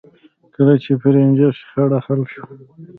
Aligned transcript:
کله 0.55 0.73
چې 0.83 0.91
د 0.95 0.99
فرنیچر 1.01 1.51
شخړه 1.59 1.99
حل 2.05 2.21
شوه 2.33 2.51